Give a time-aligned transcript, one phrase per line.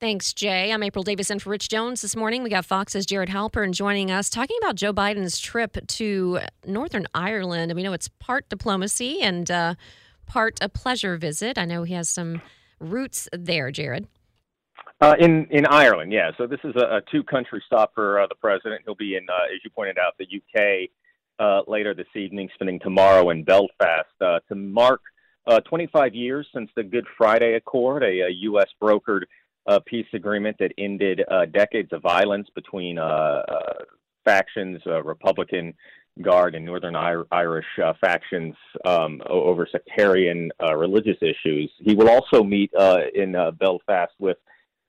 [0.00, 0.72] Thanks, Jay.
[0.72, 2.44] I'm April Davis for Rich Jones this morning.
[2.44, 7.72] We got Fox's Jared Halpern joining us, talking about Joe Biden's trip to Northern Ireland.
[7.72, 9.74] And we know it's part diplomacy and uh,
[10.24, 11.58] part a pleasure visit.
[11.58, 12.40] I know he has some
[12.78, 14.06] roots there, Jared.
[15.00, 16.30] Uh, in in Ireland, yeah.
[16.38, 18.82] So this is a, a two country stop for uh, the president.
[18.84, 20.90] He'll be in, uh, as you pointed out, the UK
[21.40, 25.00] uh, later this evening, spending tomorrow in Belfast uh, to mark
[25.48, 28.68] uh, 25 years since the Good Friday Accord, a, a U.S.
[28.80, 29.22] brokered
[29.86, 31.22] peace agreement that ended
[31.52, 32.98] decades of violence between
[34.24, 35.74] factions, Republican
[36.22, 38.54] Guard and Northern Irish uh, factions
[38.84, 41.70] um, over sectarian uh, religious issues.
[41.78, 44.36] He will also meet uh, in Belfast with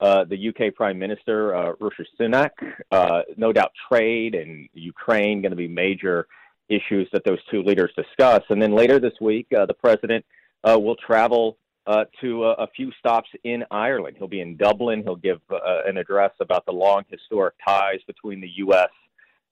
[0.01, 2.51] uh, the UK Prime Minister uh, Rishi Sunak.
[2.91, 6.27] Uh, no doubt, trade and Ukraine going to be major
[6.69, 8.41] issues that those two leaders discuss.
[8.49, 10.25] And then later this week, uh, the president
[10.63, 11.57] uh, will travel
[11.89, 14.15] uh, to a, a, few stops in Ireland.
[14.19, 15.01] He'll be in Dublin.
[15.01, 18.91] He'll give an address about the long historic ties between the U.S.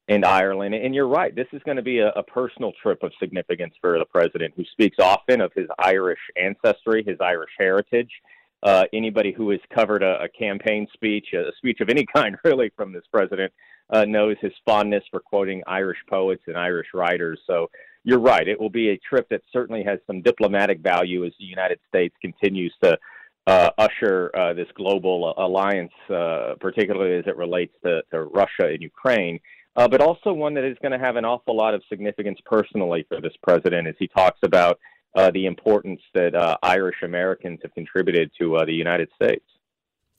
[0.07, 0.75] and Ireland.
[0.75, 3.97] And you're right, this is going to be a, a personal trip of significance for
[3.97, 8.11] the president, who speaks often of his Irish ancestry, his Irish heritage.
[8.63, 12.71] Uh, anybody who has covered a, a, campaign speech, a speech of any kind, really,
[12.75, 13.53] from this president,
[13.91, 17.39] uh, knows his fondness for quoting Irish poets and Irish writers.
[17.45, 17.69] So
[18.03, 18.47] you're right.
[18.47, 22.15] It will be a trip that certainly has some diplomatic value as the United States
[22.21, 22.97] continues to
[23.47, 28.81] uh, usher uh, this global alliance, uh, particularly as it relates to, to Russia and
[28.81, 29.39] Ukraine.
[29.75, 33.05] Uh, but also one that is going to have an awful lot of significance personally
[33.07, 34.79] for this president as he talks about
[35.15, 39.43] uh, the importance that uh, Irish Americans have contributed to uh, the United States.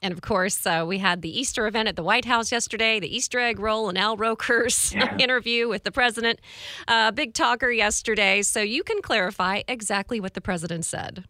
[0.00, 3.14] And of course, uh, we had the Easter event at the White House yesterday, the
[3.14, 5.17] Easter egg roll and Al Roker's yeah.
[5.19, 6.41] interview with the president.
[6.86, 8.42] Uh, big talker yesterday.
[8.42, 11.25] So you can clarify exactly what the president said.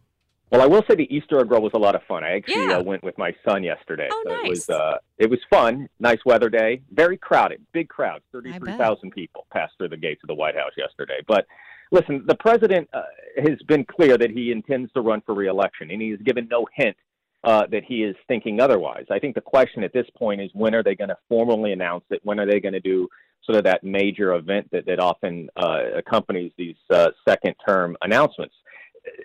[0.51, 2.23] Well, I will say the Easter egg roll was a lot of fun.
[2.23, 2.77] I actually yeah.
[2.77, 4.07] uh, went with my son yesterday.
[4.11, 4.45] Oh, so nice.
[4.45, 5.87] It was uh, it was fun.
[5.99, 6.81] Nice weather day.
[6.91, 7.63] Very crowded.
[7.71, 8.21] Big crowd.
[8.31, 11.19] Thirty three thousand people passed through the gates of the White House yesterday.
[11.27, 11.45] But
[11.91, 13.01] listen, the president uh,
[13.37, 16.65] has been clear that he intends to run for reelection, and he has given no
[16.75, 16.95] hint
[17.43, 19.05] uh, that he is thinking otherwise.
[19.09, 22.03] I think the question at this point is when are they going to formally announce
[22.09, 22.19] it?
[22.23, 23.07] When are they going to do
[23.43, 28.55] sort of that major event that, that often uh, accompanies these uh, second term announcements?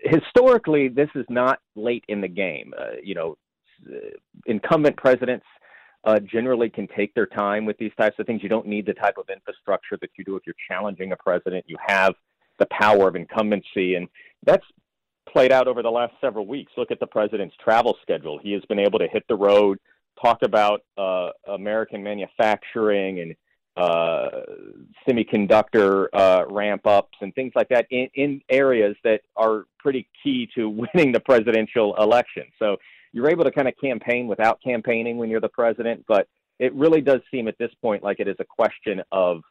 [0.05, 2.73] Historically, this is not late in the game.
[2.79, 3.37] Uh, you know,
[4.47, 5.45] incumbent presidents
[6.05, 8.43] uh, generally can take their time with these types of things.
[8.43, 11.65] You don't need the type of infrastructure that you do if you're challenging a president.
[11.67, 12.15] You have
[12.65, 13.95] the power of incumbency.
[13.95, 14.09] And
[14.45, 14.65] that's
[15.31, 16.73] played out over the last several weeks.
[16.77, 18.39] Look at the president's travel schedule.
[18.43, 19.79] He has been able to hit the road,
[20.21, 23.37] talk about uh, American manufacturing and
[23.77, 24.29] uh,
[25.09, 30.49] semiconductor uh, ramp ups and things like that in, in areas that are pretty key
[30.55, 32.45] to winning the presidential election.
[32.59, 32.77] So
[33.13, 36.29] you're able to kind of campaign without campaigning when you're the president, but
[36.61, 39.43] it really does seem at this point like it is a question of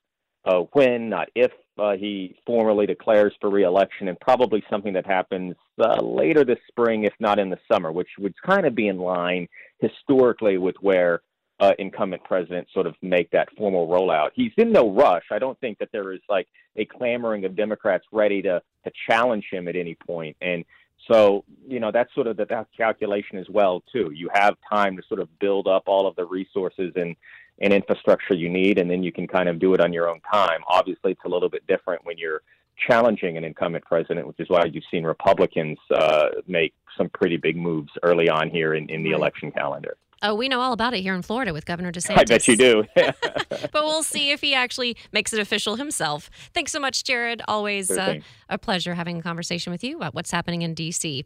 [0.46, 5.56] uh, when, not if, uh, he formally declares for reelection, and probably something that happens
[5.80, 9.00] uh, later this spring, if not in the summer, which would kind of be in
[9.00, 9.48] line
[9.80, 11.22] historically with where
[11.60, 14.30] uh, incumbent presidents sort of make that formal rollout.
[14.36, 15.24] He's in no rush.
[15.32, 19.46] I don't think that there is like a clamoring of Democrats ready to to challenge
[19.50, 20.36] him at any point.
[20.42, 20.66] and
[21.10, 24.12] so you know that's sort of the that calculation as well too.
[24.14, 27.16] You have time to sort of build up all of the resources and
[27.62, 30.20] and infrastructure you need, and then you can kind of do it on your own
[30.32, 30.62] time.
[30.68, 32.42] Obviously, it's a little bit different when you're
[32.88, 37.56] challenging an incumbent president, which is why you've seen Republicans uh, make some pretty big
[37.56, 39.96] moves early on here in, in the election calendar.
[40.26, 42.18] Oh, we know all about it here in Florida with Governor DeSantis.
[42.18, 42.84] I bet you do.
[42.96, 46.30] but we'll see if he actually makes it official himself.
[46.54, 47.42] Thanks so much, Jared.
[47.48, 51.22] Always uh, a pleasure having a conversation with you about what's happening in D.C.